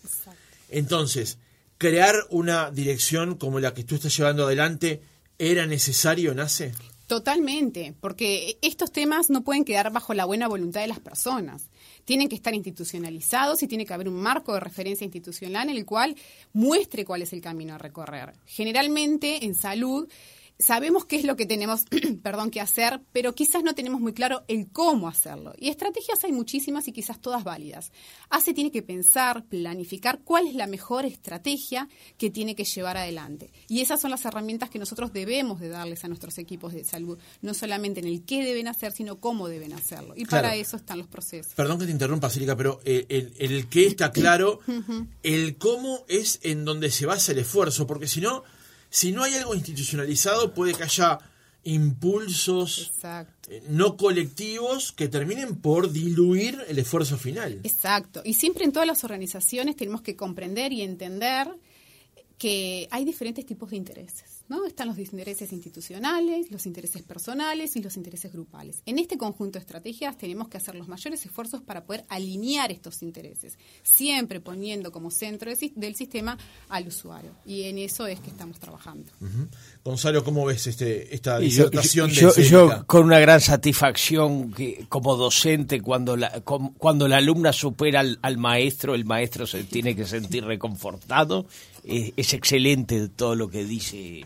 Entonces, 0.69 1.39
crear 1.79 2.15
una 2.29 2.69
dirección 2.69 3.35
como 3.35 3.59
la 3.59 3.73
que 3.73 3.83
tú 3.83 3.95
estás 3.95 4.15
llevando 4.15 4.45
adelante, 4.45 5.01
¿era 5.39 5.65
necesario, 5.65 6.35
Nace? 6.35 6.73
Totalmente, 7.07 7.95
porque 8.01 8.57
estos 8.61 8.91
temas 8.91 9.29
no 9.29 9.43
pueden 9.45 9.63
quedar 9.63 9.93
bajo 9.93 10.13
la 10.13 10.25
buena 10.25 10.49
voluntad 10.49 10.81
de 10.81 10.87
las 10.87 10.99
personas. 10.99 11.69
Tienen 12.03 12.27
que 12.27 12.35
estar 12.35 12.53
institucionalizados 12.53 13.63
y 13.63 13.67
tiene 13.67 13.85
que 13.85 13.93
haber 13.93 14.09
un 14.09 14.21
marco 14.21 14.53
de 14.53 14.59
referencia 14.59 15.05
institucional 15.05 15.69
en 15.69 15.77
el 15.77 15.85
cual 15.85 16.17
muestre 16.51 17.05
cuál 17.05 17.21
es 17.21 17.31
el 17.31 17.39
camino 17.39 17.75
a 17.75 17.77
recorrer. 17.77 18.33
Generalmente 18.45 19.45
en 19.45 19.55
salud 19.55 20.09
sabemos 20.59 21.05
qué 21.05 21.17
es 21.17 21.23
lo 21.23 21.35
que 21.35 21.45
tenemos, 21.45 21.83
perdón, 22.23 22.51
que 22.51 22.61
hacer, 22.61 23.01
pero 23.11 23.33
quizás 23.33 23.63
no 23.63 23.75
tenemos 23.75 24.01
muy 24.01 24.13
claro 24.13 24.43
el 24.47 24.69
cómo 24.71 25.07
hacerlo. 25.07 25.53
Y 25.57 25.69
estrategias 25.69 26.23
hay 26.23 26.31
muchísimas 26.31 26.87
y 26.87 26.91
quizás 26.91 27.21
todas 27.21 27.43
válidas. 27.43 27.91
ACE 28.29 28.53
tiene 28.53 28.71
que 28.71 28.81
pensar, 28.81 29.45
planificar 29.45 30.19
cuál 30.23 30.47
es 30.47 30.55
la 30.55 30.67
mejor 30.67 31.05
estrategia 31.05 31.87
que 32.17 32.29
tiene 32.29 32.55
que 32.55 32.63
llevar 32.63 32.97
adelante. 32.97 33.51
Y 33.67 33.81
esas 33.81 34.01
son 34.01 34.11
las 34.11 34.25
herramientas 34.25 34.69
que 34.69 34.79
nosotros 34.79 35.13
debemos 35.13 35.59
de 35.59 35.69
darles 35.69 36.03
a 36.03 36.07
nuestros 36.07 36.37
equipos 36.37 36.73
de 36.73 36.83
salud, 36.83 37.17
no 37.41 37.53
solamente 37.53 37.99
en 37.99 38.07
el 38.07 38.23
qué 38.23 38.43
deben 38.43 38.67
hacer, 38.67 38.91
sino 38.91 39.19
cómo 39.19 39.47
deben 39.47 39.73
hacerlo. 39.73 40.13
Y 40.15 40.25
para 40.25 40.55
eso 40.55 40.77
están 40.77 40.99
los 40.99 41.07
procesos. 41.07 41.53
Perdón 41.53 41.79
que 41.79 41.85
te 41.85 41.91
interrumpa, 41.91 42.29
Círica, 42.29 42.55
pero 42.55 42.79
eh, 42.83 43.05
el, 43.09 43.33
el 43.37 43.67
qué 43.67 43.87
está 43.87 44.11
claro, 44.11 44.59
el 45.23 45.57
cómo 45.57 46.05
es 46.07 46.39
en 46.43 46.65
donde 46.65 46.91
se 46.91 47.05
basa 47.05 47.31
el 47.31 47.39
esfuerzo, 47.39 47.85
porque 47.85 48.07
si 48.07 48.21
no 48.21 48.43
si 48.89 49.11
no 49.11 49.23
hay 49.23 49.35
algo 49.35 49.55
institucionalizado, 49.55 50.53
puede 50.53 50.73
que 50.73 50.83
haya 50.83 51.19
impulsos 51.63 52.93
eh, 53.49 53.61
no 53.67 53.97
colectivos 53.97 54.93
que 54.93 55.09
terminen 55.09 55.57
por 55.57 55.91
diluir 55.91 56.57
el 56.69 56.79
esfuerzo 56.79 57.17
final. 57.17 57.59
Exacto. 57.63 58.21
Y 58.23 58.35
siempre 58.35 58.63
en 58.63 58.71
todas 58.71 58.87
las 58.87 59.03
organizaciones 59.03 59.75
tenemos 59.75 60.01
que 60.01 60.15
comprender 60.15 60.71
y 60.71 60.81
entender 60.81 61.49
que 62.37 62.87
hay 62.89 63.03
diferentes 63.03 63.45
tipos 63.45 63.71
de 63.71 63.77
intereses. 63.77 64.36
¿No? 64.49 64.65
Están 64.65 64.87
los 64.87 64.97
intereses 64.97 65.51
institucionales, 65.51 66.51
los 66.51 66.65
intereses 66.65 67.01
personales 67.01 67.75
y 67.75 67.81
los 67.81 67.97
intereses 67.97 68.31
grupales. 68.31 68.81
En 68.85 68.99
este 68.99 69.17
conjunto 69.17 69.59
de 69.59 69.63
estrategias 69.63 70.17
tenemos 70.17 70.47
que 70.47 70.57
hacer 70.57 70.75
los 70.75 70.87
mayores 70.87 71.25
esfuerzos 71.25 71.61
para 71.61 71.85
poder 71.85 72.05
alinear 72.09 72.71
estos 72.71 73.01
intereses, 73.01 73.57
siempre 73.83 74.39
poniendo 74.39 74.91
como 74.91 75.11
centro 75.11 75.51
del 75.75 75.95
sistema 75.95 76.37
al 76.69 76.87
usuario. 76.87 77.31
Y 77.45 77.63
en 77.63 77.77
eso 77.77 78.07
es 78.07 78.19
que 78.19 78.29
estamos 78.29 78.59
trabajando. 78.59 79.11
Gonzalo, 79.83 80.23
¿cómo 80.23 80.45
ves 80.45 80.67
este, 80.67 81.13
esta 81.13 81.39
disertación 81.39 82.09
yo, 82.09 82.31
de 82.31 82.43
yo, 82.43 82.85
con 82.85 83.05
una 83.05 83.19
gran 83.19 83.41
satisfacción 83.41 84.53
que 84.53 84.85
como 84.89 85.15
docente 85.15 85.81
cuando 85.81 86.15
la, 86.15 86.41
cuando 86.41 87.07
la 87.07 87.17
alumna 87.17 87.53
supera 87.53 88.03
al, 88.21 88.37
maestro, 88.37 88.95
el 88.95 89.05
maestro 89.05 89.47
se 89.47 89.63
tiene 89.63 89.95
que 89.95 90.05
sentir 90.05 90.45
reconfortado. 90.45 91.47
es 91.83 92.33
excelente 92.33 93.07
todo 93.09 93.35
lo 93.35 93.49
que 93.49 93.65
dice 93.65 94.23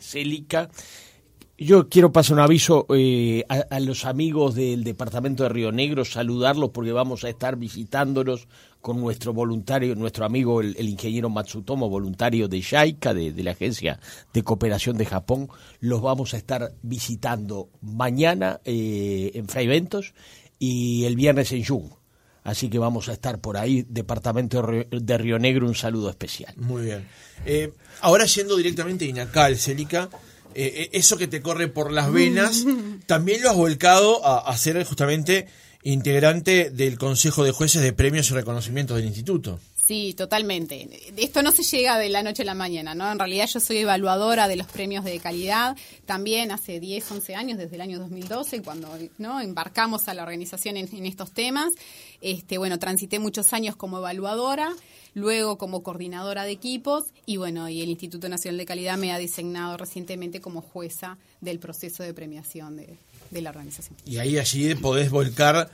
Yo 1.64 1.90
quiero 1.90 2.12
pasar 2.12 2.38
un 2.38 2.40
aviso 2.40 2.88
eh, 2.90 3.46
a, 3.48 3.80
los 3.80 4.06
amigos 4.06 4.56
del 4.56 4.84
departamento 4.84 5.44
de 5.44 5.50
Río 5.50 5.72
Negro, 5.72 6.04
saludarlos 6.06 6.72
porque 6.72 6.92
vamos 6.92 7.24
a 7.24 7.30
estar 7.30 7.56
visitándolos 7.56 8.48
con 8.82 9.00
nuestro 9.00 9.32
voluntario, 9.32 9.94
nuestro 9.94 10.26
amigo 10.26 10.62
el, 10.62 10.90
ingeniero 10.90 11.30
Matsutomo, 11.30 11.88
voluntario 11.88 12.48
de 12.48 12.64
JICA, 12.64 13.14
de, 13.14 13.44
la 13.44 13.52
Agencia 13.52 14.00
de 14.34 14.42
Cooperación 14.42 14.98
de 14.98 15.06
Japón. 15.06 15.50
Los 15.80 16.02
vamos 16.02 16.34
a 16.34 16.38
estar 16.38 16.74
visitando 16.82 17.70
mañana 17.82 18.60
eh, 18.66 19.30
en 19.36 19.48
Fraiventos 19.48 20.16
y 20.58 21.06
el 21.06 21.16
viernes 21.16 21.52
en 21.52 21.64
Jung. 21.64 22.01
Así 22.44 22.70
que 22.70 22.80
vamos 22.80 23.08
a 23.08 23.14
estar 23.14 23.40
por 23.40 23.58
ahí, 23.58 23.86
Departamento 23.88 24.66
de 24.90 25.18
Río 25.18 25.38
Negro, 25.38 25.68
un 25.68 25.76
saludo 25.76 26.10
especial. 26.10 26.54
Muy 26.58 26.86
bien. 26.86 27.08
Eh, 27.46 27.72
ahora 28.02 28.26
yendo 28.26 28.56
directamente 28.56 29.06
a 29.06 29.08
Inacal, 29.08 29.58
Celica, 29.58 30.10
eh, 30.56 30.74
eh, 30.76 30.90
eso 30.94 31.18
que 31.18 31.28
te 31.28 31.42
corre 31.42 31.68
por 31.68 31.92
las 31.92 32.12
venas, 32.12 32.66
también 33.06 33.44
lo 33.44 33.52
has 33.52 33.56
volcado 33.56 34.26
a, 34.26 34.58
ser 34.58 34.84
justamente 34.84 35.48
integrante 35.84 36.72
del 36.72 36.98
Consejo 36.98 37.44
de 37.44 37.52
Jueces 37.52 37.84
de 37.84 37.94
Premios 37.94 38.32
y 38.32 38.34
Reconocimientos 38.34 38.98
del 38.98 39.06
Instituto. 39.06 39.60
Sí, 39.92 40.14
totalmente. 40.14 40.88
Esto 41.18 41.44
no 41.44 41.52
se 41.52 41.64
llega 41.64 41.98
de 41.98 42.08
la 42.08 42.24
noche 42.24 42.44
a 42.44 42.46
la 42.46 42.54
mañana, 42.54 42.96
¿no? 42.96 43.12
En 43.12 43.20
realidad 43.20 43.46
yo 43.54 43.60
soy 43.60 43.80
evaluadora 43.80 44.48
de 44.48 44.56
los 44.56 44.68
premios 44.68 45.04
de 45.04 45.20
calidad, 45.20 45.76
también 46.06 46.54
hace 46.54 46.80
10, 46.80 47.12
11 47.12 47.36
años, 47.36 47.58
desde 47.58 47.76
el 47.76 47.82
año 47.82 48.00
2012, 48.00 48.62
cuando 48.62 48.88
¿no? 49.18 49.42
embarcamos 49.42 50.08
a 50.08 50.14
la 50.14 50.24
organización 50.24 50.78
en, 50.78 51.06
estos 51.06 51.34
temas. 51.34 51.74
Este, 52.22 52.58
bueno, 52.58 52.80
transité 52.80 53.20
muchos 53.20 53.52
años 53.52 53.76
como 53.76 53.98
evaluadora 53.98 54.74
luego 55.14 55.58
como 55.58 55.84
coordinadora 55.84 56.46
de 56.46 56.52
equipos 56.52 57.04
y 57.26 57.36
bueno, 57.36 57.68
y 57.68 57.82
el 57.82 57.90
Instituto 57.90 58.30
Nacional 58.30 58.60
de 58.60 58.66
Calidad 58.66 58.98
me 58.98 59.12
ha 59.12 59.20
designado 59.20 59.76
recientemente 59.76 60.40
como 60.40 60.62
jueza 60.62 61.18
del 61.42 61.60
proceso 61.60 62.02
de 62.02 62.14
premiación 62.14 62.78
de, 62.78 63.42
la 63.42 63.50
organización. 63.50 63.98
Y 64.06 64.20
ahí 64.20 64.38
allí 64.38 64.74
podés 64.76 65.12
volcar 65.12 65.70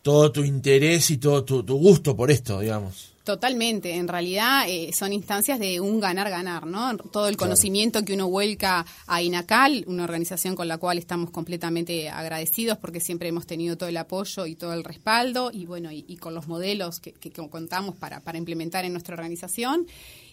todo 0.00 0.32
tu 0.32 0.42
interés 0.42 1.10
y 1.10 1.18
todo 1.18 1.44
tu 1.44 1.62
gusto 1.76 2.16
por 2.16 2.30
esto, 2.30 2.58
digamos. 2.60 3.11
Totalmente, 3.24 3.94
en 3.94 4.08
realidad 4.08 4.64
eh, 4.66 4.92
son 4.92 5.12
instancias 5.12 5.60
de 5.60 5.80
un 5.80 6.00
ganar-ganar, 6.00 6.66
¿no? 6.66 6.96
Todo 6.96 7.28
el 7.28 7.36
conocimiento 7.36 8.04
que 8.04 8.14
uno 8.14 8.28
vuelca 8.28 8.84
a 9.06 9.22
INACAL, 9.22 9.84
una 9.86 10.02
organización 10.02 10.56
con 10.56 10.66
la 10.66 10.78
cual 10.78 10.98
estamos 10.98 11.30
completamente 11.30 12.08
agradecidos 12.08 12.78
porque 12.78 12.98
siempre 12.98 13.28
hemos 13.28 13.46
tenido 13.46 13.76
todo 13.76 13.88
el 13.88 13.96
apoyo 13.96 14.46
y 14.46 14.56
todo 14.56 14.72
el 14.72 14.82
respaldo 14.82 15.50
y 15.52 15.66
bueno, 15.66 15.90
y, 15.92 16.16
con 16.16 16.34
los 16.34 16.48
modelos 16.48 16.98
que, 16.98 17.14
contamos 17.32 17.96
para, 17.96 18.24
para 18.24 18.38
implementar 18.38 18.84
en 18.84 18.92
nuestra 18.92 19.14
organización. 19.14 19.86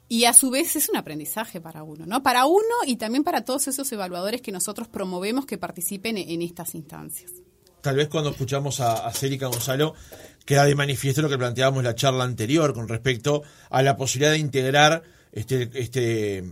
Y 0.07 0.25
a 0.25 0.33
su 0.33 0.49
vez 0.49 0.75
es 0.75 0.89
un 0.89 0.97
aprendizaje 0.97 1.61
para 1.61 1.83
uno, 1.83 2.07
¿no? 2.07 2.23
Para 2.23 2.47
uno 2.47 2.63
y 2.87 2.95
también 2.95 3.23
para 3.23 3.45
todos 3.45 3.67
esos 3.67 3.91
evaluadores 3.91 4.41
que 4.41 4.51
nosotros 4.51 4.87
promovemos 4.87 5.45
que 5.45 5.59
participen 5.59 6.17
en 6.17 6.41
estas 6.41 6.73
instancias 6.73 7.31
tal 7.81 7.95
vez 7.95 8.07
cuando 8.07 8.29
escuchamos 8.31 8.79
a, 8.79 9.07
a 9.07 9.13
Célica 9.13 9.47
Gonzalo, 9.47 9.95
queda 10.45 10.65
de 10.65 10.75
manifiesto 10.75 11.21
lo 11.21 11.29
que 11.29 11.37
planteábamos 11.37 11.81
en 11.81 11.85
la 11.85 11.95
charla 11.95 12.23
anterior 12.23 12.73
con 12.73 12.87
respecto 12.87 13.43
a 13.69 13.83
la 13.83 13.95
posibilidad 13.95 14.31
de 14.31 14.39
integrar 14.39 15.03
este, 15.31 15.69
este, 15.75 16.43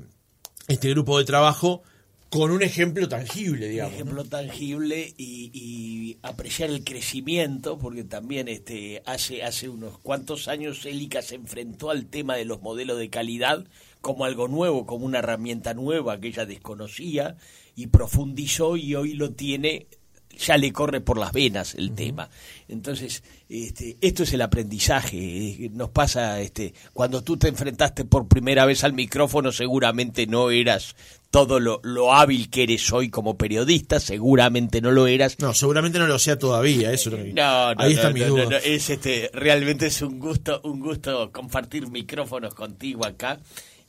este 0.67 0.89
grupo 0.91 1.17
de 1.17 1.25
trabajo 1.25 1.83
con 2.29 2.51
un 2.51 2.61
ejemplo 2.61 3.07
tangible, 3.07 3.69
digamos. 3.69 3.93
Un 3.93 4.01
ejemplo 4.01 4.25
tangible 4.25 5.13
y, 5.17 6.17
apreciar 6.21 6.69
el 6.69 6.83
crecimiento, 6.83 7.77
porque 7.79 8.03
también 8.03 8.47
este 8.47 9.01
hace, 9.05 9.43
hace 9.43 9.69
unos 9.69 9.97
cuantos 9.99 10.47
años 10.47 10.81
Célica 10.81 11.21
se 11.21 11.35
enfrentó 11.35 11.89
al 11.89 12.07
tema 12.07 12.35
de 12.35 12.45
los 12.45 12.61
modelos 12.61 12.97
de 12.97 13.09
calidad 13.09 13.65
como 14.01 14.25
algo 14.25 14.47
nuevo, 14.47 14.85
como 14.85 15.05
una 15.05 15.19
herramienta 15.19 15.73
nueva 15.73 16.19
que 16.19 16.27
ella 16.27 16.45
desconocía 16.45 17.37
y 17.75 17.87
profundizó 17.87 18.77
y 18.77 18.95
hoy 18.95 19.13
lo 19.13 19.31
tiene 19.31 19.87
ya 20.37 20.57
le 20.57 20.71
corre 20.71 21.01
por 21.01 21.17
las 21.17 21.31
venas 21.31 21.75
el 21.75 21.93
tema. 21.93 22.29
Entonces, 22.67 23.23
este, 23.49 23.97
esto 24.01 24.23
es 24.23 24.33
el 24.33 24.41
aprendizaje. 24.41 25.17
Eh, 25.17 25.69
nos 25.73 25.89
pasa, 25.89 26.39
este, 26.41 26.73
cuando 26.93 27.23
tú 27.23 27.37
te 27.37 27.47
enfrentaste 27.47 28.05
por 28.05 28.27
primera 28.27 28.65
vez 28.65 28.83
al 28.83 28.93
micrófono, 28.93 29.51
seguramente 29.51 30.27
no 30.27 30.49
eras 30.49 30.95
todo 31.29 31.59
lo, 31.59 32.13
hábil 32.13 32.49
que 32.49 32.63
eres 32.63 32.91
hoy 32.93 33.09
como 33.09 33.37
periodista, 33.37 33.99
seguramente 33.99 34.81
no 34.81 34.91
lo 34.91 35.07
eras. 35.07 35.37
No, 35.39 35.53
seguramente 35.53 35.99
no 35.99 36.07
lo 36.07 36.19
sea 36.19 36.39
todavía, 36.39 36.91
eso 36.91 37.09
no, 37.11 37.17
no, 37.17 37.81
Ahí 37.81 37.93
está 37.93 38.11
mi 38.11 38.21
duda. 38.21 38.57
es 38.57 38.89
este, 38.89 39.29
realmente 39.33 39.87
es 39.87 40.01
un 40.01 40.19
gusto, 40.19 40.61
un 40.63 40.79
gusto 40.79 41.31
compartir 41.31 41.89
micrófonos 41.89 42.53
contigo 42.53 43.05
acá. 43.05 43.39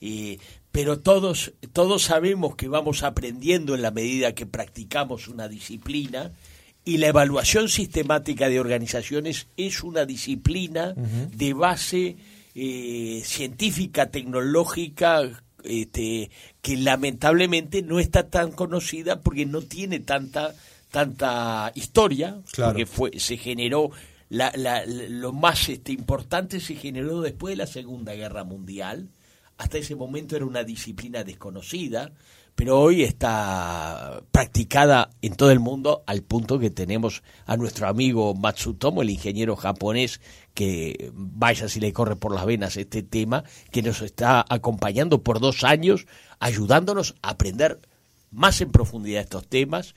Y 0.01 0.39
pero 0.71 0.99
todos, 0.99 1.53
todos 1.73 2.03
sabemos 2.03 2.55
que 2.55 2.67
vamos 2.67 3.03
aprendiendo 3.03 3.75
en 3.75 3.81
la 3.81 3.91
medida 3.91 4.33
que 4.33 4.45
practicamos 4.45 5.27
una 5.27 5.47
disciplina 5.47 6.31
y 6.85 6.97
la 6.97 7.07
evaluación 7.07 7.69
sistemática 7.69 8.49
de 8.49 8.59
organizaciones 8.59 9.47
es 9.57 9.83
una 9.83 10.05
disciplina 10.05 10.93
de 10.95 11.53
base 11.53 12.17
eh, 12.55 13.21
científica, 13.25 14.09
tecnológica, 14.11 15.43
este, 15.63 16.31
que 16.61 16.77
lamentablemente 16.77 17.81
no 17.81 17.99
está 17.99 18.29
tan 18.29 18.51
conocida 18.51 19.21
porque 19.21 19.45
no 19.45 19.61
tiene 19.61 19.99
tanta 19.99 20.55
tanta 20.89 21.71
historia, 21.75 22.41
porque 22.55 22.85
fue 22.85 23.19
se 23.19 23.37
generó 23.37 23.91
la, 24.29 24.51
la, 24.55 24.83
lo 24.85 25.31
más 25.33 25.69
este, 25.69 25.91
importante 25.91 26.59
se 26.59 26.75
generó 26.75 27.21
después 27.21 27.51
de 27.53 27.57
la 27.57 27.67
Segunda 27.67 28.13
Guerra 28.13 28.43
Mundial 28.43 29.09
hasta 29.59 29.77
ese 29.77 29.93
momento 29.93 30.37
era 30.37 30.45
una 30.45 30.63
disciplina 30.63 31.25
desconocida, 31.25 32.13
pero 32.55 32.79
hoy 32.79 33.03
está 33.03 34.23
practicada 34.31 35.09
en 35.21 35.35
todo 35.35 35.51
el 35.51 35.59
mundo 35.59 36.01
al 36.07 36.23
punto 36.23 36.59
que 36.59 36.69
tenemos 36.69 37.23
a 37.45 37.57
nuestro 37.57 37.89
amigo 37.89 38.33
Matsutomo, 38.33 39.01
el 39.01 39.09
ingeniero 39.09 39.57
japonés, 39.57 40.21
que 40.53 41.11
vaya 41.13 41.67
si 41.67 41.81
le 41.81 41.91
corre 41.91 42.15
por 42.15 42.33
las 42.33 42.45
venas 42.45 42.77
este 42.77 43.03
tema, 43.03 43.43
que 43.69 43.81
nos 43.81 44.01
está 44.01 44.45
acompañando 44.47 45.23
por 45.23 45.41
dos 45.41 45.65
años, 45.65 46.07
ayudándonos 46.39 47.15
a 47.21 47.31
aprender 47.31 47.81
más 48.31 48.61
en 48.61 48.71
profundidad 48.71 49.23
estos 49.23 49.45
temas. 49.45 49.93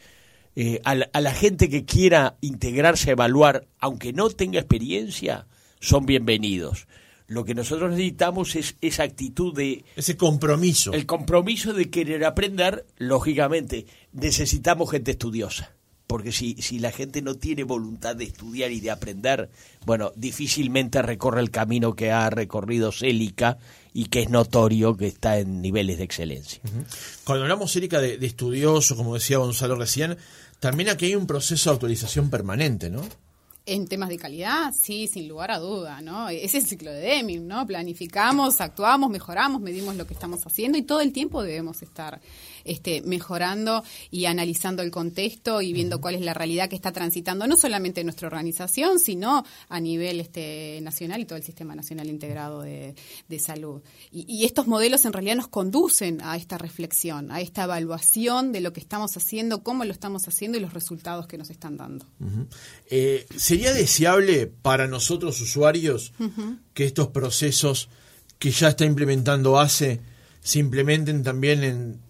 Eh, 0.57 0.81
a, 0.85 0.97
a 1.13 1.21
la 1.21 1.33
gente 1.33 1.69
que 1.71 1.85
quiera 1.85 2.37
integrarse 2.41 3.11
a 3.11 3.13
evaluar, 3.13 3.69
aunque 3.79 4.13
no 4.13 4.29
tenga 4.29 4.59
experiencia, 4.59 5.47
son 5.79 6.05
bienvenidos. 6.05 6.89
Lo 7.33 7.45
que 7.45 7.55
nosotros 7.55 7.91
necesitamos 7.91 8.57
es 8.57 8.77
esa 8.83 9.05
actitud 9.05 9.55
de... 9.55 9.87
Ese 9.97 10.19
compromiso. 10.19 10.93
El 10.93 11.07
compromiso 11.07 11.73
de 11.73 11.89
querer 11.89 12.27
aprender, 12.27 12.85
lógicamente, 12.99 13.87
necesitamos 14.13 14.91
gente 14.91 15.13
estudiosa. 15.13 15.73
Porque 16.07 16.31
si, 16.31 16.57
si 16.61 16.79
la 16.79 16.93
gente 16.93 17.23
no 17.23 17.37
tiene 17.37 17.65
voluntad 17.65 18.15
de 18.15 18.25
estudiar 18.25 18.71
y 18.71 18.81
de 18.81 18.91
aprender, 18.91 19.49
bueno, 19.87 20.13
difícilmente 20.15 21.01
recorre 21.01 21.41
el 21.41 21.51
camino 21.51 21.95
que 21.95 22.11
ha 22.11 22.29
recorrido 22.29 22.93
Célica 22.93 23.57
y 23.95 24.07
que 24.07 24.21
es 24.21 24.29
notorio 24.29 24.95
que 24.95 25.07
está 25.07 25.39
en 25.39 25.63
niveles 25.63 25.97
de 25.97 26.05
excelencia. 26.05 26.61
Cuando 27.25 27.45
hablamos, 27.45 27.73
Célica, 27.73 27.99
de, 27.99 28.19
de 28.19 28.27
estudioso, 28.27 28.95
como 28.95 29.15
decía 29.15 29.39
Gonzalo 29.39 29.77
recién, 29.77 30.19
también 30.61 30.91
aquí 30.91 31.07
hay 31.07 31.15
un 31.15 31.27
proceso 31.27 31.71
de 31.71 31.75
actualización 31.75 32.29
permanente, 32.29 32.91
¿no? 32.91 33.09
En 33.65 33.87
temas 33.87 34.09
de 34.09 34.19
calidad, 34.19 34.73
sí, 34.73 35.07
sin 35.07 35.29
lugar 35.29 35.53
a 35.53 35.59
duda, 35.59 36.01
¿no? 36.01 36.29
Es 36.29 36.55
el 36.55 36.67
ciclo 36.67 36.91
de 36.91 37.01
Deming, 37.01 37.47
¿no? 37.47 37.65
Planificamos, 37.65 38.61
actuamos, 38.61 39.09
mejoramos, 39.09 39.61
medimos 39.61 39.95
lo 39.95 40.05
que 40.05 40.15
estamos 40.15 40.45
haciendo 40.45 40.79
y 40.79 40.83
todo 40.83 41.01
el 41.01 41.13
tiempo 41.13 41.43
debemos 41.45 41.81
estar 41.83 42.21
este, 42.65 43.03
mejorando 43.03 43.85
y 44.11 44.27
analizando 44.27 44.83
el 44.83 44.91
contexto 44.91 45.63
y 45.63 45.73
viendo 45.73 46.01
cuál 46.01 46.15
es 46.15 46.21
la 46.21 46.35
realidad 46.35 46.69
que 46.69 46.77
está 46.77 46.93
transitando 46.93 47.47
no 47.47 47.57
solamente 47.57 48.05
nuestra 48.05 48.29
organización, 48.29 48.99
sino 48.99 49.45
a 49.69 49.81
nivel 49.81 50.21
este, 50.21 50.81
nacional 50.83 51.21
y 51.21 51.25
todo 51.25 51.37
el 51.37 51.45
Sistema 51.45 51.75
Nacional 51.75 52.09
Integrado 52.09 52.63
de, 52.63 52.95
Salud. 53.39 53.83
Y, 54.13 54.45
estos 54.45 54.67
modelos 54.67 55.05
en 55.05 55.13
realidad 55.13 55.37
nos 55.37 55.49
conducen 55.49 56.21
a 56.23 56.37
esta 56.37 56.59
reflexión, 56.59 57.33
a 57.33 57.41
esta 57.41 57.65
evaluación 57.65 58.53
de 58.53 58.61
lo 58.61 58.73
que 58.73 58.81
estamos 58.81 59.17
haciendo, 59.17 59.63
cómo 59.63 59.85
lo 59.85 59.93
estamos 59.93 60.29
haciendo 60.29 60.59
y 60.59 60.61
los 60.61 60.75
resultados 60.75 61.27
que 61.27 61.39
nos 61.39 61.51
están 61.51 61.77
dando. 61.77 62.07
Eh, 62.91 63.27
¿Sería 63.37 63.73
deseable 63.73 64.47
para 64.47 64.87
nosotros 64.87 65.41
usuarios 65.41 66.13
que 66.75 66.85
estos 66.85 67.09
procesos 67.09 67.89
que 68.39 68.51
ya 68.51 68.69
está 68.69 68.85
implementando 68.85 69.59
ACE 69.59 70.01
se 70.43 70.59
implementen 70.59 71.23
también 71.23 71.63
en 71.63 72.01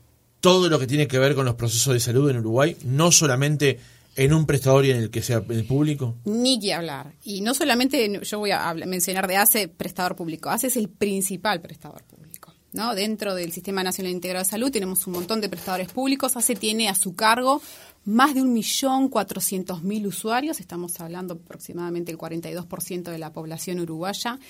todo 0.42 0.68
lo 0.68 0.78
que 0.80 0.88
tiene 0.88 1.06
que 1.06 1.20
ver 1.20 1.36
con 1.36 1.46
los 1.46 1.54
procesos 1.54 1.94
de 1.94 2.00
salud 2.00 2.28
en 2.28 2.38
Uruguay, 2.38 2.76
no 2.84 3.12
solamente 3.12 3.78
en 4.16 4.34
un 4.34 4.44
prestador 4.44 4.84
y 4.84 4.90
en 4.90 4.96
el 4.96 5.08
que 5.08 5.22
sea 5.22 5.42
el 5.48 5.64
público? 5.64 6.16
Ni 6.24 6.58
que 6.60 6.74
hablar. 6.74 7.14
Y 7.22 7.42
no 7.42 7.54
solamente 7.54 8.20
yo 8.22 8.38
voy 8.40 8.50
a 8.50 8.74
mencionar 8.74 9.28
de 9.28 9.36
ACE 9.36 9.68
prestador 9.68 10.16
público, 10.16 10.50
ACE 10.50 10.66
es 10.66 10.76
el 10.76 10.88
principal 10.88 11.60
prestador 11.60 12.02
público. 12.02 12.52
¿no? 12.72 12.94
Dentro 12.94 13.34
del 13.34 13.52
Sistema 13.52 13.84
Nacional 13.84 14.12
Integrado 14.12 14.44
de 14.44 14.50
Salud 14.50 14.72
tenemos 14.72 15.06
un 15.06 15.12
montón 15.12 15.40
de 15.40 15.48
prestadores 15.48 15.92
públicos, 15.92 16.36
ACE 16.36 16.56
tiene 16.56 16.88
a 16.88 16.96
su 16.96 17.14
cargo 17.14 17.62
más 18.04 18.34
de 18.34 18.42
un 18.42 18.52
millón 18.52 19.08
cuatrocientos 19.08 19.84
mil 19.84 20.08
usuarios, 20.08 20.58
estamos 20.58 20.98
hablando 21.00 21.34
aproximadamente 21.34 22.10
del 22.10 22.18
42% 22.18 23.10
de 23.10 23.18
la 23.18 23.32
población 23.32 23.78
uruguaya. 23.78 24.40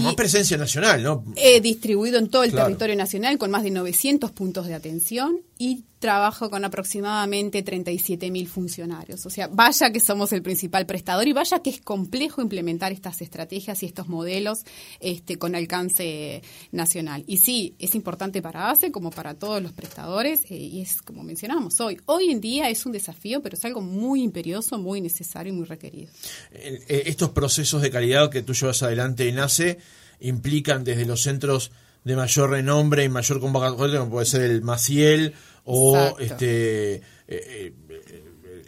Más 0.00 0.14
presencia 0.14 0.56
nacional, 0.56 1.02
¿no? 1.02 1.24
He 1.36 1.60
distribuido 1.60 2.18
en 2.18 2.28
todo 2.28 2.44
el 2.44 2.52
territorio 2.52 2.94
nacional 2.94 3.36
con 3.38 3.50
más 3.50 3.64
de 3.64 3.70
900 3.70 4.30
puntos 4.30 4.66
de 4.66 4.74
atención 4.74 5.40
y 5.58 5.84
trabajo 6.02 6.50
con 6.50 6.64
aproximadamente 6.66 7.64
37.000 7.64 8.46
funcionarios. 8.46 9.24
O 9.24 9.30
sea, 9.30 9.46
vaya 9.46 9.90
que 9.90 10.00
somos 10.00 10.32
el 10.32 10.42
principal 10.42 10.84
prestador 10.84 11.26
y 11.28 11.32
vaya 11.32 11.60
que 11.60 11.70
es 11.70 11.80
complejo 11.80 12.42
implementar 12.42 12.92
estas 12.92 13.22
estrategias 13.22 13.82
y 13.82 13.86
estos 13.86 14.08
modelos 14.08 14.58
este, 15.00 15.38
con 15.38 15.54
alcance 15.54 16.42
nacional. 16.72 17.24
Y 17.26 17.38
sí, 17.38 17.76
es 17.78 17.94
importante 17.94 18.42
para 18.42 18.70
ACE 18.70 18.90
como 18.90 19.10
para 19.10 19.34
todos 19.34 19.62
los 19.62 19.72
prestadores 19.72 20.40
eh, 20.50 20.56
y 20.56 20.82
es 20.82 21.00
como 21.00 21.22
mencionábamos 21.22 21.80
hoy. 21.80 21.98
Hoy 22.04 22.30
en 22.30 22.40
día 22.40 22.68
es 22.68 22.84
un 22.84 22.92
desafío, 22.92 23.40
pero 23.40 23.56
es 23.56 23.64
algo 23.64 23.80
muy 23.80 24.22
imperioso, 24.22 24.78
muy 24.78 25.00
necesario 25.00 25.52
y 25.52 25.56
muy 25.56 25.66
requerido. 25.66 26.12
Eh, 26.50 27.04
estos 27.06 27.30
procesos 27.30 27.80
de 27.80 27.90
calidad 27.90 28.28
que 28.28 28.42
tú 28.42 28.52
llevas 28.52 28.82
adelante 28.82 29.28
en 29.28 29.38
ACE 29.38 29.78
implican 30.20 30.82
desde 30.82 31.06
los 31.06 31.22
centros 31.22 31.70
de 32.04 32.16
mayor 32.16 32.50
renombre 32.50 33.04
y 33.04 33.08
mayor 33.08 33.40
convocatoria, 33.40 34.00
como 34.00 34.10
puede 34.10 34.26
ser 34.26 34.42
el 34.42 34.62
Maciel 34.62 35.34
o 35.64 36.18
este 36.18 36.94
eh, 36.94 37.02
eh, 37.28 37.74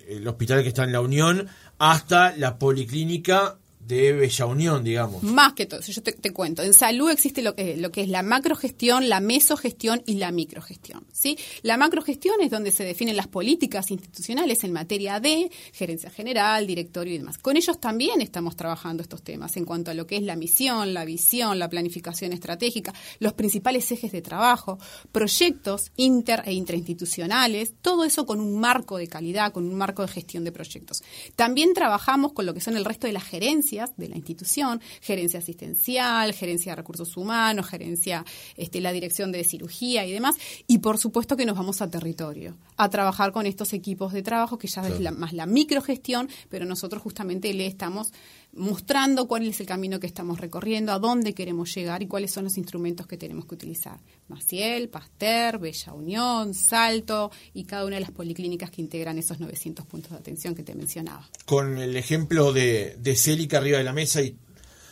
el 0.09 0.27
hospital 0.29 0.63
que 0.63 0.69
está 0.69 0.85
en 0.85 0.93
la 0.93 1.01
Unión, 1.01 1.49
hasta 1.79 2.37
la 2.37 2.59
policlínica 2.59 3.59
de 3.87 4.13
Bella 4.13 4.47
Unión, 4.47 4.83
digamos. 4.83 5.23
Más 5.23 5.53
que 5.53 5.67
todo, 5.67 5.81
yo 5.81 6.03
te, 6.03 6.33
cuento. 6.33 6.63
En 6.63 6.73
salud 6.73 7.11
existe 7.11 7.43
lo, 7.43 7.55
lo, 7.77 7.91
que 7.91 8.03
es 8.03 8.09
la 8.09 8.23
macrogestión, 8.23 9.09
la 9.09 9.21
mesogestión 9.21 10.03
y 10.07 10.15
la 10.15 10.31
microgestión. 10.31 11.05
¿sí? 11.13 11.37
La 11.63 11.77
macrogestión 11.77 12.41
es 12.41 12.51
donde 12.51 12.73
se 12.73 12.85
definen 12.85 13.17
las 13.17 13.27
políticas 13.27 13.91
institucionales 13.91 14.65
en 14.65 14.73
materia 14.73 15.21
de 15.21 15.51
gerencia 15.73 16.11
general, 16.11 16.67
directorio 16.67 17.15
y 17.15 17.19
demás. 17.19 17.37
Con 17.39 17.57
ellos 17.57 17.79
también 17.79 18.23
estamos 18.23 18.57
trabajando 18.57 19.03
estos 19.03 19.23
temas 19.23 19.57
en 19.57 19.67
cuanto 19.67 19.91
a 19.91 19.95
lo 19.95 20.07
que 20.07 20.17
es 20.17 20.23
la 20.23 20.37
misión, 20.37 20.95
la 20.95 21.05
visión, 21.05 21.59
la 21.59 21.69
planificación 21.69 22.33
estratégica, 22.33 22.95
los 23.19 23.35
principales 23.35 23.91
ejes 23.93 24.13
de 24.13 24.23
trabajo, 24.23 24.79
proyectos 25.13 25.93
inter 25.97 26.43
e 26.47 26.53
intrainstitucionales, 26.55 27.75
todo 27.83 28.05
eso 28.05 28.25
con 28.25 28.41
un 28.41 28.59
marco 28.59 28.97
de 28.97 29.09
calidad, 29.09 29.53
con 29.53 29.67
un 29.67 29.75
marco 29.75 30.03
de 30.03 30.09
gestión 30.09 30.45
de 30.45 30.53
proyectos. 30.53 31.03
También 31.37 31.75
trabajamos 31.75 32.33
con 32.33 32.47
lo 32.47 32.55
que 32.55 32.61
son 32.61 32.77
el 32.77 32.85
resto 32.85 33.07
de 33.07 33.13
las 33.13 33.25
gerencias 33.25 33.74
de 33.97 34.09
la 34.09 34.17
institución, 34.17 34.81
gerencia 35.01 35.39
asistencial, 35.41 36.33
gerencia 36.33 36.73
de 36.73 36.77
recursos 36.77 37.17
humanos, 37.17 37.67
gerencia, 37.67 38.25
este, 38.57 38.81
la 38.81 38.93
dirección 38.93 39.33
de 39.33 39.45
cirugía 39.45 40.07
y 40.07 40.13
demás. 40.13 40.37
Y 40.67 40.79
por 40.79 40.99
supuesto 40.99 41.37
que 41.37 41.47
nos 41.47 41.57
vamos 41.57 41.83
a 41.83 41.91
territorio, 41.91 42.57
a 42.77 42.89
trabajar 42.89 43.33
con 43.33 43.47
estos 43.47 43.73
equipos 43.73 44.13
de 44.13 44.23
trabajo, 44.23 44.59
que 44.59 44.69
ya 44.69 44.87
es 44.87 45.01
más 45.13 45.33
la 45.33 45.47
microgestión, 45.47 46.29
pero 46.49 46.65
nosotros 46.65 47.03
justamente 47.03 47.53
le 47.53 47.67
estamos 47.67 48.13
mostrando 48.57 49.27
cuál 49.27 49.47
es 49.47 49.61
el 49.61 49.67
camino 49.67 49.99
que 50.01 50.07
estamos 50.07 50.41
recorriendo, 50.41 50.93
a 50.93 50.99
dónde 50.99 51.35
queremos 51.35 51.75
llegar 51.75 52.03
y 52.03 52.07
cuáles 52.07 52.31
son 52.31 52.45
los 52.45 52.57
instrumentos 52.57 53.07
que 53.07 53.17
tenemos 53.17 53.47
que 53.47 53.55
utilizar. 53.55 53.99
Maciel, 54.29 54.89
Pasteur, 54.89 55.59
Bella 55.59 55.93
Unión, 55.93 56.55
Salto 56.55 57.31
y 57.53 57.65
cada 57.65 57.85
una 57.85 57.97
de 57.97 58.01
las 58.01 58.11
policlínicas 58.11 58.71
que 58.71 58.83
integran 58.83 59.19
esos 59.19 59.41
900 59.41 59.87
puntos 59.87 60.13
de 60.13 60.19
atención 60.19 60.55
que 60.55 60.63
te 60.63 60.75
mencionaba. 60.75 61.29
Con 61.45 61.79
el 61.79 61.97
ejemplo 61.97 62.53
de, 62.53 62.97
de 62.99 63.17
Célica 63.17 63.59
arriba 63.59 63.79
de 63.79 63.85
la 63.85 63.93
mesa 63.93 64.23
y 64.23 64.37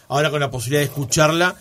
ahora 0.08 0.30
con 0.30 0.40
la 0.40 0.50
posibilidad 0.50 0.80
de 0.80 0.86
escucharla, 0.86 1.56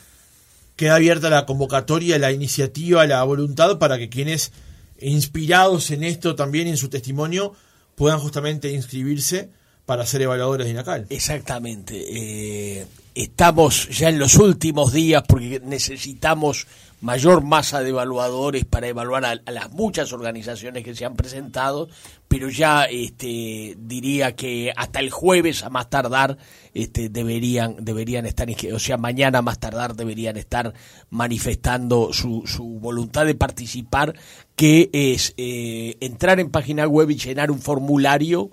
queda 0.75 0.95
abierta 0.95 1.29
la 1.29 1.45
convocatoria, 1.45 2.17
la 2.17 2.31
iniciativa, 2.31 3.05
la 3.05 3.23
voluntad 3.23 3.77
para 3.77 3.97
que 3.97 4.09
quienes 4.09 4.51
inspirados 4.99 5.91
en 5.91 6.03
esto 6.03 6.35
también 6.35 6.67
en 6.67 6.77
su 6.77 6.89
testimonio 6.89 7.53
puedan 7.95 8.19
justamente 8.19 8.71
inscribirse 8.71 9.49
para 9.91 10.05
ser 10.05 10.21
evaluadores 10.21 10.67
de 10.67 10.71
INACAL. 10.71 11.05
Exactamente. 11.09 12.01
Eh, 12.07 12.87
estamos 13.13 13.89
ya 13.89 14.07
en 14.07 14.19
los 14.19 14.35
últimos 14.35 14.93
días 14.93 15.21
porque 15.27 15.59
necesitamos 15.65 16.65
mayor 17.01 17.43
masa 17.43 17.81
de 17.81 17.89
evaluadores 17.89 18.63
para 18.63 18.87
evaluar 18.87 19.25
a, 19.25 19.35
las 19.51 19.71
muchas 19.71 20.13
organizaciones 20.13 20.85
que 20.85 20.95
se 20.95 21.03
han 21.03 21.17
presentado, 21.17 21.89
pero 22.29 22.47
ya 22.47 22.85
este, 22.85 23.75
diría 23.77 24.33
que 24.33 24.71
hasta 24.73 25.01
el 25.01 25.09
jueves 25.09 25.61
a 25.63 25.69
más 25.69 25.89
tardar 25.89 26.37
este, 26.73 27.09
deberían 27.09 27.75
deberían 27.83 28.25
estar, 28.25 28.47
o 28.73 28.79
sea, 28.79 28.95
mañana 28.95 29.39
a 29.39 29.41
más 29.41 29.59
tardar 29.59 29.93
deberían 29.93 30.37
estar 30.37 30.73
manifestando 31.09 32.13
su, 32.13 32.43
su 32.45 32.63
voluntad 32.79 33.25
de 33.25 33.35
participar, 33.35 34.15
que 34.55 34.89
es 34.93 35.33
eh, 35.35 35.97
entrar 35.99 36.39
en 36.39 36.49
página 36.49 36.87
web 36.87 37.09
y 37.09 37.17
llenar 37.17 37.51
un 37.51 37.59
formulario 37.59 38.51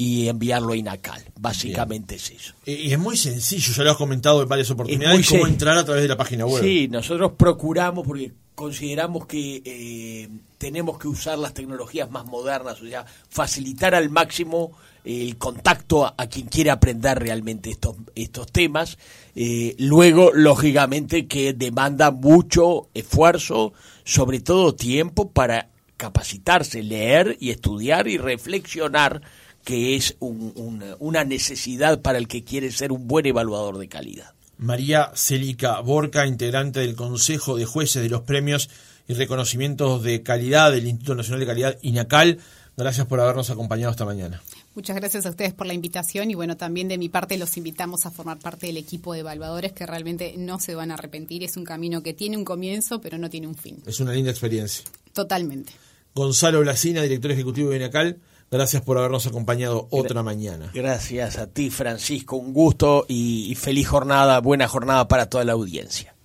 y 0.00 0.28
enviarlo 0.28 0.72
a 0.72 0.76
INACAL. 0.76 1.22
Básicamente 1.38 2.14
es 2.14 2.30
eso. 2.30 2.54
Y 2.64 2.90
es 2.90 2.98
muy 2.98 3.18
sencillo, 3.18 3.70
ya 3.74 3.82
lo 3.82 3.90
has 3.90 3.98
comentado 3.98 4.40
en 4.40 4.48
varias 4.48 4.70
oportunidades, 4.70 5.28
cómo 5.28 5.46
entrar 5.46 5.76
a 5.76 5.84
través 5.84 6.00
de 6.00 6.08
la 6.08 6.16
página 6.16 6.46
web. 6.46 6.62
Sí, 6.62 6.88
nosotros 6.88 7.32
procuramos, 7.36 8.06
porque 8.06 8.32
consideramos 8.54 9.26
que 9.26 9.60
eh, 9.62 10.28
tenemos 10.56 10.98
que 10.98 11.06
usar 11.06 11.38
las 11.38 11.52
tecnologías 11.52 12.10
más 12.10 12.24
modernas, 12.24 12.80
o 12.80 12.86
sea, 12.86 13.04
facilitar 13.28 13.94
al 13.94 14.08
máximo 14.08 14.72
el 15.04 15.36
contacto 15.36 16.06
a, 16.06 16.26
quien 16.28 16.46
quiere 16.46 16.70
aprender 16.70 17.18
realmente 17.18 17.68
estos, 17.68 17.96
estos 18.14 18.50
temas. 18.50 18.96
Eh, 19.36 19.76
luego, 19.78 20.30
lógicamente, 20.32 21.26
que 21.26 21.52
demanda 21.52 22.10
mucho 22.10 22.88
esfuerzo, 22.94 23.74
sobre 24.04 24.40
todo 24.40 24.74
tiempo 24.74 25.30
para 25.30 25.68
capacitarse, 25.98 26.82
leer 26.82 27.36
y 27.38 27.50
estudiar 27.50 28.08
y 28.08 28.16
reflexionar 28.16 29.20
que 29.64 29.96
es 29.96 30.16
una 30.20 31.24
necesidad 31.24 32.00
para 32.00 32.18
el 32.18 32.28
que 32.28 32.44
quiere 32.44 32.70
ser 32.72 32.92
un 32.92 33.06
buen 33.06 33.26
evaluador 33.26 33.78
de 33.78 33.88
calidad. 33.88 34.32
María 34.58 35.10
Celica 35.14 35.80
Borca, 35.80 36.26
integrante 36.26 36.80
del 36.80 36.94
Consejo 36.94 37.56
de 37.56 37.64
Jueces 37.64 38.02
de 38.02 38.10
los 38.10 38.22
Premios 38.22 38.68
y 39.08 39.14
Reconocimientos 39.14 40.02
de 40.02 40.22
Calidad 40.22 40.70
del 40.70 40.86
Instituto 40.86 41.14
Nacional 41.14 41.40
de 41.40 41.46
Calidad, 41.46 41.78
INACAL, 41.80 42.38
gracias 42.76 43.06
por 43.06 43.20
habernos 43.20 43.48
acompañado 43.50 43.90
esta 43.90 44.04
mañana. 44.04 44.42
Muchas 44.74 44.96
gracias 44.96 45.26
a 45.26 45.30
ustedes 45.30 45.52
por 45.52 45.66
la 45.66 45.74
invitación 45.74 46.30
y 46.30 46.34
bueno, 46.34 46.56
también 46.56 46.88
de 46.88 46.98
mi 46.98 47.08
parte 47.08 47.36
los 47.38 47.56
invitamos 47.56 48.06
a 48.06 48.10
formar 48.10 48.38
parte 48.38 48.66
del 48.66 48.76
equipo 48.76 49.14
de 49.14 49.20
evaluadores 49.20 49.72
que 49.72 49.86
realmente 49.86 50.34
no 50.36 50.60
se 50.60 50.74
van 50.74 50.90
a 50.90 50.94
arrepentir. 50.94 51.42
Es 51.42 51.56
un 51.56 51.64
camino 51.64 52.02
que 52.02 52.14
tiene 52.14 52.36
un 52.36 52.44
comienzo 52.44 53.00
pero 53.00 53.18
no 53.18 53.30
tiene 53.30 53.46
un 53.46 53.56
fin. 53.56 53.82
Es 53.86 53.98
una 53.98 54.12
linda 54.12 54.30
experiencia. 54.30 54.84
Totalmente. 55.12 55.72
Gonzalo 56.14 56.60
Blasina, 56.60 57.02
director 57.02 57.30
ejecutivo 57.30 57.70
de 57.70 57.76
INACAL. 57.76 58.18
Gracias 58.50 58.82
por 58.82 58.98
habernos 58.98 59.26
acompañado 59.26 59.86
otra 59.90 60.22
mañana. 60.22 60.70
Gracias 60.74 61.38
a 61.38 61.46
ti, 61.46 61.70
Francisco. 61.70 62.36
Un 62.36 62.52
gusto 62.52 63.06
y 63.08 63.54
feliz 63.54 63.88
jornada, 63.88 64.40
buena 64.40 64.66
jornada 64.66 65.06
para 65.06 65.26
toda 65.30 65.44
la 65.44 65.52
audiencia. 65.52 66.16